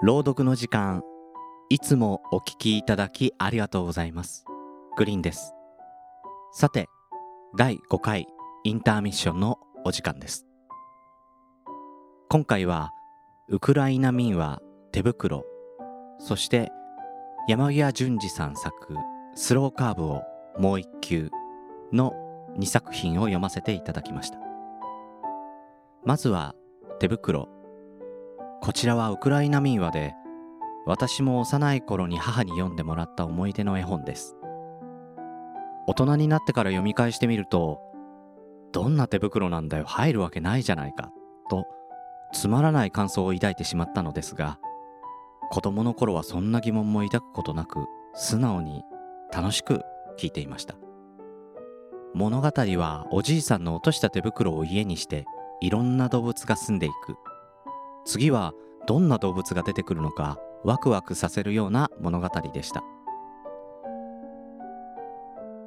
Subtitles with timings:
[0.00, 1.02] 朗読の時間。
[1.70, 4.44] いつもお聞きいただきありがとうございます。
[4.96, 5.56] グリーンです。
[6.52, 6.86] さて
[7.56, 8.28] 第5回
[8.62, 10.46] インターミッションのお時間です。
[12.28, 12.92] 今回は
[13.48, 14.60] ウクライナ民話
[14.92, 15.44] 手袋
[16.20, 16.70] そして
[17.48, 18.94] 山際淳二さん作
[19.34, 20.22] スローカーブを
[20.60, 21.28] もう一球
[21.92, 22.14] の
[22.56, 24.38] 2作品を読ませていただきました。
[26.04, 26.54] まずは
[27.00, 27.57] 手袋。
[28.60, 30.14] こちらはウクライナ民話で
[30.86, 34.36] 私も幼い頃に母に読んでもらった思い出の絵本です。
[35.86, 37.80] 大人になってから読み返してみると
[38.72, 41.10] どんな手袋なんだよ入るわけないじゃないか
[41.48, 41.66] と
[42.32, 44.58] つまらない感想を抱いてしまったのですが
[45.50, 48.84] 子供の頃はそんな疑問も抱くことなく素直に
[49.32, 49.80] 楽しく
[50.18, 50.74] 聞いていました。
[52.14, 55.24] 物語はおじいさんの落とした手袋を家にして
[55.60, 57.16] いろんな動物が住んでいく。
[58.08, 58.54] 次は
[58.86, 62.82] どんな動物が出てくるのかワクワクさせるような物語でした。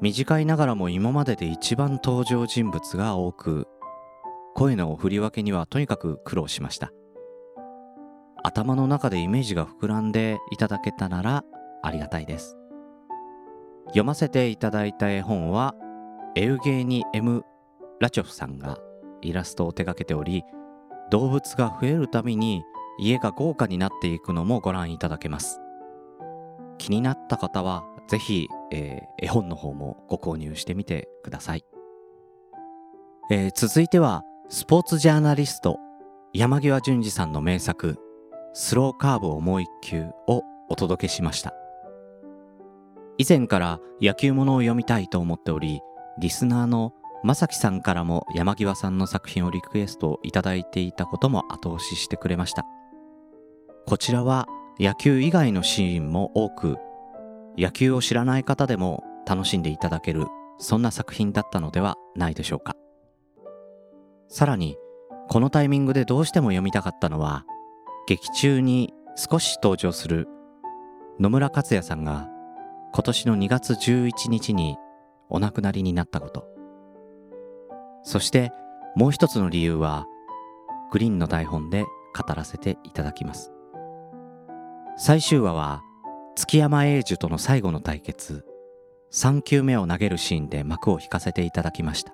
[0.00, 3.68] 短いながらも今までで一番登場人物が多く
[4.54, 6.90] 声の振り分けにはとにかく苦労しました。
[8.42, 11.44] 頭の中でイメージが膨らんでいただけたなら
[11.82, 12.56] ありがたいです。
[13.88, 15.74] 読ませていただいた絵本は
[16.34, 17.44] エウゲーニ・エム・
[18.00, 18.78] ラチョフさんが
[19.20, 20.42] イラストを手掛けており
[21.12, 22.64] 動物が増えるたびに
[22.98, 25.60] 家が豪華になっていくのもご覧いただけます。
[26.78, 31.64] 気になった方はぜひ、えー、絵本の方もご購入してみてください、
[33.30, 35.78] えー、続いてはスポーツジャーナリスト
[36.32, 37.98] 山際淳二さんの名作
[38.54, 41.52] 「スローカーブをもう一球」をお届けしました。
[43.18, 45.80] 以前から野球ものを読みたいと思っており
[46.18, 52.64] リスナーの正樹さんからも山際さんの作品をリクエストいただいていたことも後押ししてくれました。
[53.86, 54.46] こちらは
[54.78, 56.76] 野球以外のシーンも多く
[57.56, 60.26] 野球を知らない方でも楽しんでいただける
[60.58, 62.74] そんな作品だったのではないでしょうか。
[64.28, 64.76] さらに
[65.28, 67.44] このタイミングでどうしても読みたかったのは
[68.08, 70.26] 劇中に少し登場する
[71.20, 72.28] 野村克也さんが
[72.92, 74.76] 今年の2月11日に
[75.28, 76.51] お亡くなりになったこと。
[78.02, 78.52] そして
[78.96, 80.06] もう一つの理由は
[80.90, 83.52] グリーンの台本で語らせていただきます。
[84.96, 85.82] 最終話は
[86.34, 88.44] 月山英樹との最後の対決
[89.12, 92.12] 3球目を投げるシーンで幕を引かせていただきました。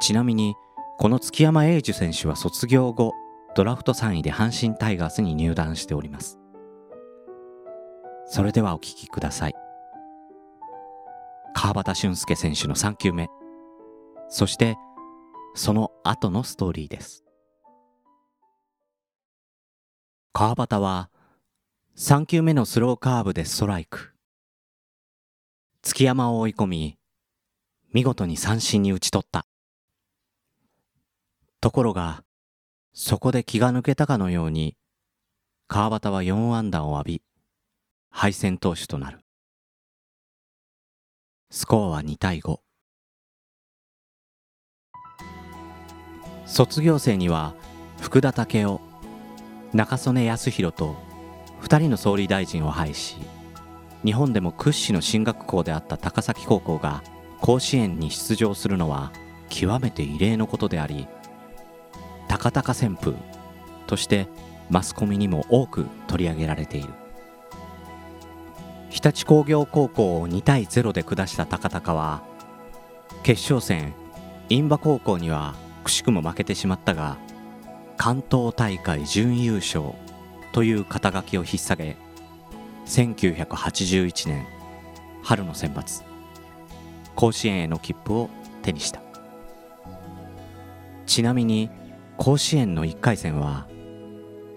[0.00, 0.54] ちなみに
[0.98, 3.12] この月山英樹選手は卒業後
[3.54, 6.38] ドラフト3位で阪神タイガースに入団しております。
[8.26, 9.54] それではお聞きください。
[11.54, 13.28] 川端俊介選手の3球目。
[14.28, 14.76] そして
[15.54, 17.24] その後のストーリーです。
[20.32, 21.10] 川端は
[21.96, 24.12] 3球目のスローカーブでストライク。
[25.82, 26.98] 月山を追い込み
[27.92, 29.46] 見事に三振に打ち取った。
[31.60, 32.22] ところが
[32.92, 34.76] そこで気が抜けたかのように
[35.68, 37.22] 川端は4安打を浴び
[38.10, 39.20] 敗戦投手となる。
[41.50, 42.65] スコアは2対5
[46.46, 47.54] 卒業生には
[48.00, 48.78] 福田武雄
[49.72, 50.96] 中曽根康弘と
[51.62, 53.16] 2人の総理大臣を配し
[54.04, 57.02] 日本でも屈指の進学校であった高崎高校が
[57.40, 59.12] 甲子園に出場するのは
[59.48, 61.08] 極めて異例のことであり
[62.28, 63.14] 高々旋風
[63.86, 64.28] として
[64.70, 66.88] マスコミにも多く取り上げられている。
[68.90, 72.22] 日立工業高校を2対0で下した高々は
[73.22, 73.92] 決勝戦
[74.48, 75.54] 印旛高校には
[75.86, 77.16] くしくも負けてしまったが
[77.96, 79.92] 関東大会準優勝
[80.50, 81.96] という肩書きを引っ提げ
[82.86, 84.46] 1981年
[85.22, 86.02] 春の選抜
[87.14, 88.30] 甲子園への切符を
[88.62, 89.00] 手にした。
[91.06, 91.70] ちなみに
[92.16, 93.68] 甲子園の1回戦は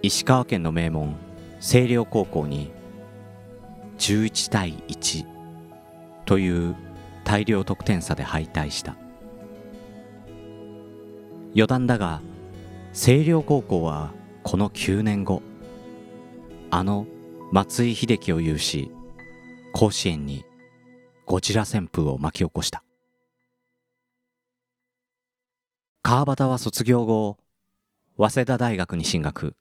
[0.00, 1.14] 石川県の名門
[1.60, 2.72] 星稜高校に
[3.98, 5.26] 11対1
[6.24, 6.74] という
[7.24, 8.96] 大量得点差で敗退した。
[11.52, 12.20] 余談だが
[12.92, 14.12] 星稜高校は
[14.42, 15.42] この9年後
[16.70, 17.06] あの
[17.52, 18.90] 松井秀喜を有し
[19.72, 20.44] 甲子園に
[21.24, 22.82] ゴジラ旋風を巻き起こした。
[26.02, 27.36] 川端は卒業後
[28.16, 29.54] 早稲田大学に進学。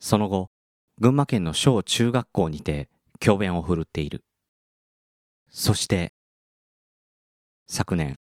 [0.00, 0.50] その後
[0.98, 2.88] 群馬県の小中学校にて
[3.20, 4.24] 教鞭を振るっている。
[5.50, 6.12] そして
[7.66, 8.16] 昨年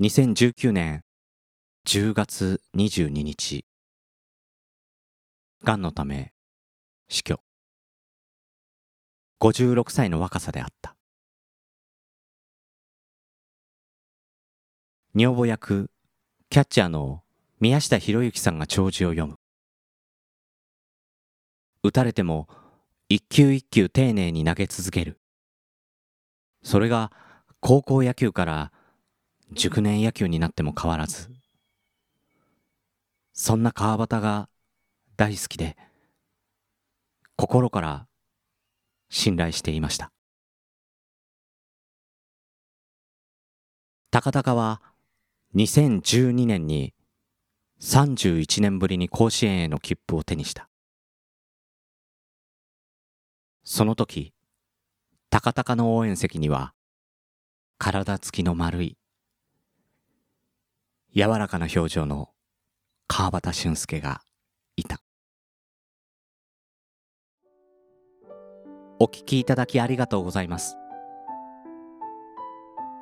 [0.00, 1.02] 2019年
[1.86, 3.64] 10月22日
[5.62, 6.32] がんのため
[7.08, 7.38] 死去。
[9.40, 10.96] 56歳の若さであった。
[15.14, 15.88] 女房役
[16.50, 17.22] キャッチャーの
[17.60, 19.36] 宮下博之さんが弔辞を読む。
[21.84, 22.48] 打たれても
[23.08, 25.20] 一球一球丁寧に投げ続ける。
[26.64, 27.12] それが
[27.60, 28.72] 高校野球から
[29.52, 31.35] 熟年野球になっても変わらず。
[33.38, 34.48] そんな川端が
[35.18, 35.76] 大好きで
[37.36, 38.06] 心から
[39.10, 40.10] 信頼していました。
[44.10, 44.80] 高高は
[45.54, 46.94] 2012年に
[47.82, 50.70] 31年ぶりに甲子園への切符を手にした。
[53.64, 54.32] その時
[55.28, 56.72] 高々の応援席には
[57.76, 58.96] 体つきの丸い
[61.14, 62.30] 柔らかな表情の
[63.08, 64.20] 川端俊介が
[64.76, 64.98] いた。
[68.98, 70.76] お聞きいただきありがとうございます。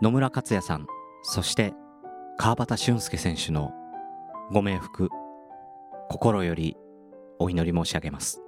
[0.02, 0.86] 野村克也さん
[1.22, 1.72] そして
[2.36, 3.72] 川端俊介選手の
[4.52, 5.08] ご冥福
[6.10, 6.76] 心より
[7.38, 8.42] お祈り申し上げます。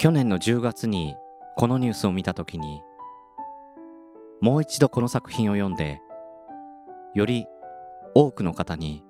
[0.00, 1.14] 去年の10月に
[1.56, 2.82] このニュースを見た時に
[4.40, 6.00] もう一度この作品を読んで
[7.14, 7.46] より
[8.14, 9.04] 多くの方に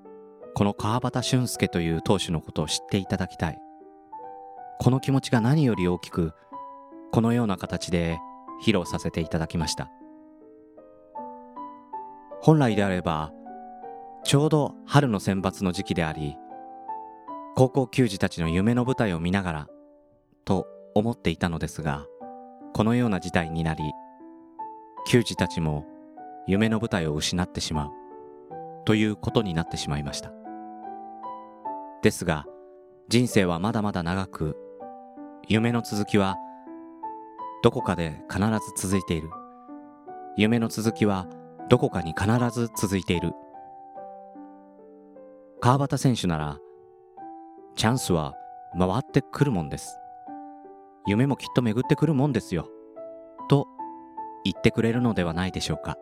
[0.54, 3.58] この川端俊介という投手のことを知っていただきたい。
[4.78, 6.32] この気持ちが何より大きく
[7.12, 8.18] このような形で
[8.64, 9.90] 披露させていただきました。
[12.42, 13.32] 本来であれば
[14.24, 16.36] ちょうど春の選抜の時期であり
[17.54, 19.68] 高校球児たちの夢の舞台を見ながら
[20.44, 22.04] と思っていたのですが
[22.74, 23.84] このような事態になり
[25.06, 25.86] 球児たちも
[26.48, 27.90] 夢の舞台を失ってしまう
[28.84, 30.41] ということになってしまいました。
[32.02, 32.46] ですが
[33.08, 34.56] 人生はまだまだ長く
[35.48, 36.36] 夢の続きは
[37.62, 39.30] どこかで必ず続いている。
[40.36, 41.28] 夢の続きは
[41.68, 43.32] どこかに必ず続いている。
[45.60, 46.58] 川端選手なら
[47.76, 48.34] チャンスは
[48.76, 49.96] 回ってくるもんです。
[51.06, 52.68] 夢もきっと巡ってくるもんですよ。
[53.48, 53.66] と
[54.44, 55.96] 言ってくれるのではないでしょうか。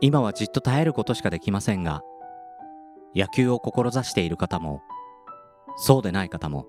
[0.00, 2.02] 今はじっと耐えることしかできませんが
[3.14, 4.82] 野球を志している方も
[5.76, 6.66] そうでない方も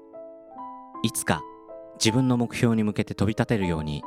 [1.04, 1.42] いつか
[1.96, 4.04] 自分の目標に向けて飛び立てるように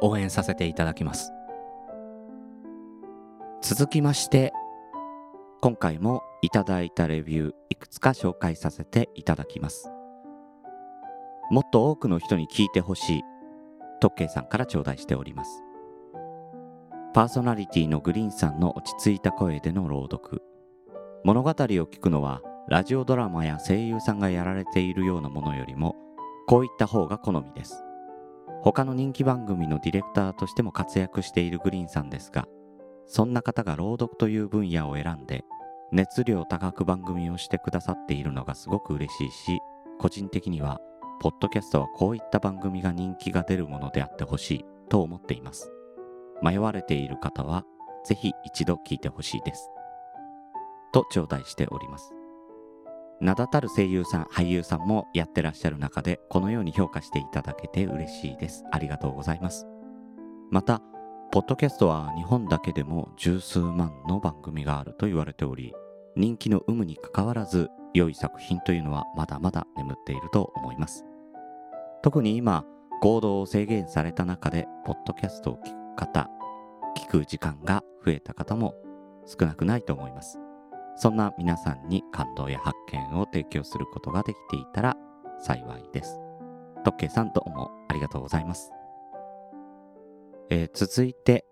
[0.00, 1.30] 応援させていただきます。
[3.60, 4.52] 続きまして
[5.60, 9.88] 今回もいただいたレビューいくつか紹介させていただきます。
[11.50, 13.22] もっと多くの人に聞いてほしい
[14.00, 15.62] 特慶さんから頂戴しております。
[17.14, 20.42] パーソナリティのグリーンさんの落ち着いた声での朗読。
[21.24, 25.94] 物語を聞くのはラジオドラマや声優さんがやられているようなものよりも
[26.48, 27.84] こういった方が好みです。
[28.62, 32.46] 他の人気番組のディレクターとしても活躍しているグリーンさんですが
[33.06, 35.44] そんな方が朗読という分野を選んで
[35.90, 39.58] 熱量高く番組をしてくださっているのがすごく嬉しいし
[39.98, 40.80] 個人的には
[41.20, 45.72] ポッドキャストはこういった番組が人気が出るものであってほしいと思っています。
[46.42, 47.64] 迷われている方は
[48.04, 49.70] ぜひ一度聞いてほしいです。
[50.92, 52.12] と頂戴しております。
[53.20, 58.64] 名だたる声優さん俳優さんもやってらっしゃる中でこのように評価していただけて嬉しいです。
[58.72, 59.66] ありがとうございます。
[60.50, 60.82] また
[61.30, 65.72] ポッドキャストは日本だけでも十数万の番組があると言われており
[66.14, 71.04] 人気の有無にかかわらず良い作品というのはまだまだ眠っていると思います。
[72.02, 72.64] 特に今
[73.00, 76.28] 行動を制限された中でポッドキャストを聞く方
[76.96, 78.74] 聞く時間が増えた方も
[79.24, 80.38] 少なくないと思います。
[80.96, 84.96] そんな皆さんに感動や発見を提供することができていたら
[85.38, 86.22] 幸いです。
[86.84, 88.72] 特慶さんどうもありがとうございます、
[90.50, 91.44] えー、続いて、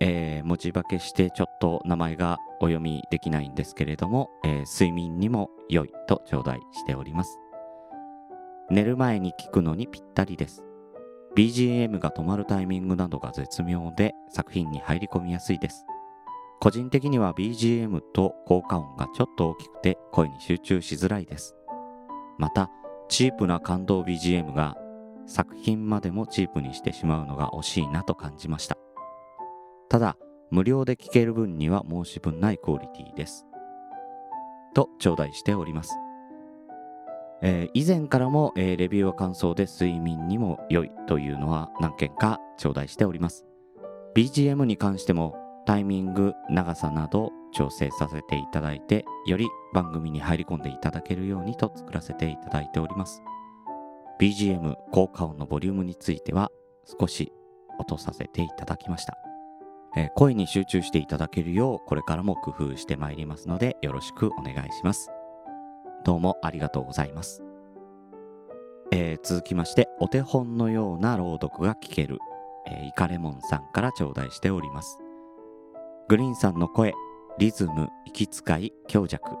[0.00, 7.38] えー、文字化けしてちょっと名前がお読みできないんですけれども、えー、睡眠にも良いと頂戴しております。
[8.70, 10.62] 寝る前に聞くのにぴったりです。
[11.36, 15.84] BGM が止まるタイミングなどが絶妙で作品に入り込みやすいです。
[16.62, 21.56] 個人的には BGM と効果音がちょっと大きくて声に集中しづらいです。
[22.38, 22.70] また
[23.08, 24.76] チープな感動 BGM が
[25.26, 28.76] 作品までもチープにしてしまうのが惜しいなと感じました。
[29.88, 30.16] ただ
[30.52, 33.44] 無料で聴ける分には申し分ないクオリティです。
[34.72, 35.98] と頂戴しております。
[37.42, 43.44] えー、以前からも、えー、レビューは感想で睡眠にも良いというのは何件か頂戴しております。
[44.14, 53.22] BGM に関してもタイミング長さなど調整させていただいてより番組に入り込んでいただけるようにと作らせていただいております。
[54.20, 56.50] BGM 効果音のボリュームについては
[57.00, 57.32] 少し
[57.78, 59.18] 落とさせていただきました、
[59.96, 65.10] えー、声に集中していただけるようこれからも工夫してまいりますのでよろしくお願いします。
[66.04, 67.44] どうもありがとうございます、
[68.90, 72.18] えー、続きましてお手本のような朗読が聞ける、
[72.66, 75.01] え、イカレモンさんから頂戴しております。
[76.08, 76.94] グリーンさんの声
[77.38, 79.36] リズム息遣い強弱。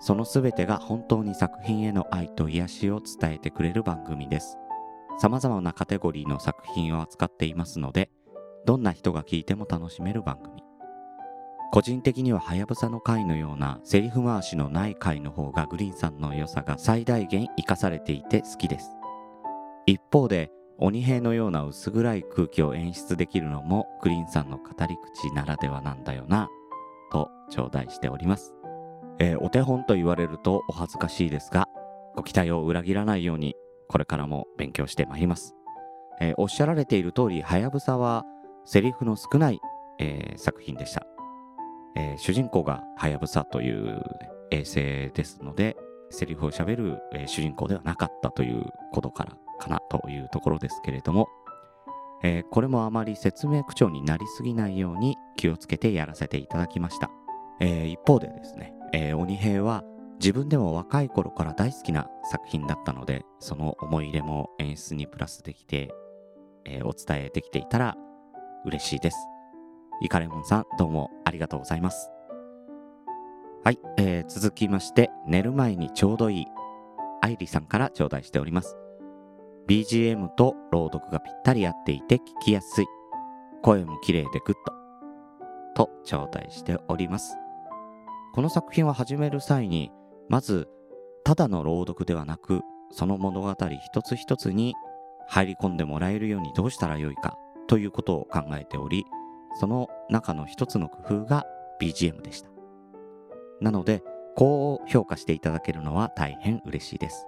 [0.00, 4.58] そのすべてが本当に作品への愛と癒しを伝えてくれる番組です。
[5.18, 8.10] 様々なカテゴリーの作品を扱っていますので
[8.66, 10.62] どんな人が聴いても楽しめる番組。
[11.72, 18.90] 個人的にははやぶさの回のようなセリフ回しのない回の方がグリーンさんの良さが最大限活かされていて好きです。
[19.86, 26.48] 一方で鬼平のような薄暗い空気を演出できるのもグリーンさんの語り口ならではなんだよな
[27.10, 28.54] と頂戴しております、
[29.18, 31.68] えー、お手本と言われるとお恥ずかしいですが
[32.14, 33.54] ご期待を裏切らないように
[33.88, 35.54] これからも勉強してまいります、
[36.20, 38.24] えー、おっしゃられている通りはやぶさは
[38.66, 39.60] セリフの少ない、
[39.98, 41.06] えー、作品でした、
[41.94, 44.02] え主人公がはやぶさという
[44.50, 44.74] 衛星
[45.14, 45.76] ですので
[46.10, 51.28] セリフをしゃべる、え主人公ではなかったということからかなというところですけれども、
[52.22, 57.10] えー、これもあまり説明口調になりすぎないように気をつけてやらせていただきました、
[57.60, 59.82] えー、一方でですね、えー、鬼平は
[60.18, 65.90] 自分でも若い頃から大好きな作品だったのでその思い入れも演出にプラスできて、
[66.64, 67.96] えお伝えできていたら
[68.64, 69.16] 嬉しいです。
[70.00, 72.10] イカレモンさんどうもありがとうございます。
[73.64, 76.46] はい、えー、続きまして寝る前にちょうどいい
[77.20, 78.76] 愛理さんから頂戴しております。
[79.68, 82.86] BGM と朗読がぴったり合っていて聞きやすい。
[83.62, 84.72] 声も綺麗でグッド。
[85.74, 87.36] と頂戴しております。
[88.32, 89.90] この作品を始める際に、
[90.28, 90.68] まず、
[91.24, 92.60] ただの朗読ではなく、
[92.92, 94.74] その物語一つ一つに
[95.26, 99.04] 入り込んでもらえるようにどうしたらよいかということを考えており、
[99.58, 101.44] その中の一つの工夫が
[101.80, 102.50] BGM でした。
[103.60, 104.04] なので、
[104.36, 107.26] こう評価していただけるのは大変嬉しいです。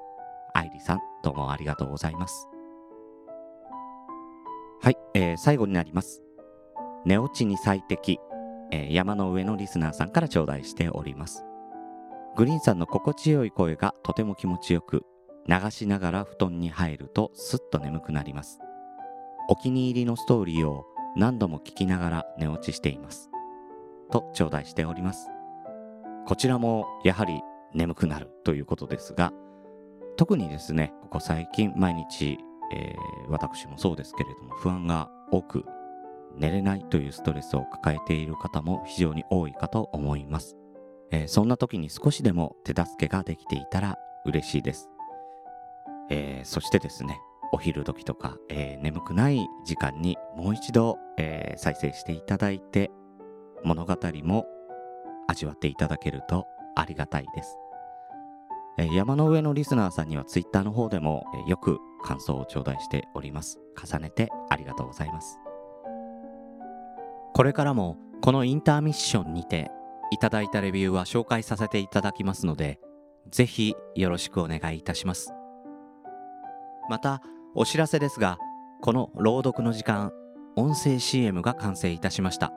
[0.58, 2.48] 愛理さん、どうもありがとうございます。
[4.82, 6.24] はい、えー、最後になります。
[7.04, 8.18] 寝落ちに最適、
[8.72, 11.44] えー、山の上のリスナーさんから頂戴しております。
[12.36, 15.04] グリーンさんの心地よい声がとても気持ちよく、
[15.46, 18.58] 流しながら布団に入るとすっと眠くなります。
[19.48, 23.30] お気に入りのストーリーを何度も聞きながら寝落ちしています。
[24.10, 25.28] と頂戴しております。
[26.26, 27.42] こちらもやはり
[27.74, 29.32] 眠くなるということですが、
[30.18, 32.38] 特にですね、ここ最近毎日、
[32.72, 35.64] えー、私もそうですけれども不安が多く
[36.36, 40.56] 寝れないというストレスを抱えている方も非常に多いかと思います。
[41.12, 43.96] えー、そんな時に少しでも手助けができていたら
[44.26, 44.90] 嬉しいです。
[46.10, 47.16] えー、そしてですね、
[47.52, 52.90] お昼時とか、えー、眠くない時間にもう一度、え再生していただいて
[53.64, 54.46] 物語も
[55.28, 57.56] 味わっていただけるとありがたいです。
[58.86, 63.58] 山の上のリスナーさんにはツイッターの方でもよく感想を頂戴しております。
[63.76, 65.38] 重ねてありがとうございます。
[67.34, 69.70] これからもこのインターミッションにて
[70.10, 72.80] いただいたレビューは紹介させていただきますので、
[73.30, 75.32] ぜひよろしくお願いいたします。
[76.88, 77.20] また、
[77.54, 78.38] お知らせですが、
[78.80, 80.12] この朗読の時間、
[80.56, 82.52] 音声 CM が完成いたしました。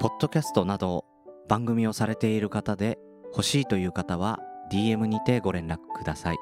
[0.00, 1.04] ポッドキャストなど
[1.48, 2.98] 番組をされている方で
[3.32, 4.40] 欲しいという方は
[4.74, 6.36] DM にてご連絡ください。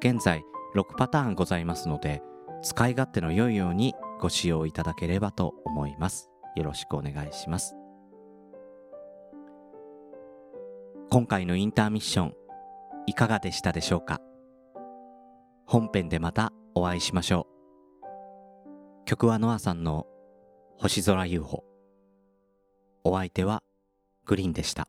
[0.00, 0.44] 現在
[0.76, 2.22] 6パターンございますので、
[2.62, 6.28] 使い勝手の良いようにご使用いただければと思います。
[6.56, 7.74] よろしくお願いします。
[11.10, 12.34] 今回のインターミッション、
[13.06, 14.20] いかがでしたでしょうか？
[15.64, 17.46] 本編でまたお会いしましょ
[19.00, 19.04] う。
[19.06, 20.06] 曲はノアさんの
[20.76, 21.64] 星空 UFO。
[23.04, 23.62] お相手は
[24.26, 24.86] グリーンでした。